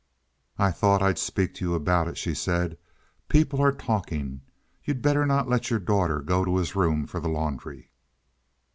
"I 0.57 0.71
thought 0.71 1.03
I'd 1.03 1.19
speak 1.19 1.53
to 1.53 1.63
you 1.65 1.75
about 1.75 2.07
it," 2.07 2.17
she 2.17 2.33
said. 2.33 2.75
"People 3.29 3.61
are 3.61 3.71
talking. 3.71 4.41
You'd 4.83 5.03
better 5.03 5.27
not 5.27 5.47
let 5.47 5.69
your 5.69 5.77
daughter 5.77 6.21
go 6.21 6.43
to 6.43 6.57
his 6.57 6.75
room 6.75 7.05
for 7.05 7.19
the 7.19 7.29
laundry." 7.29 7.91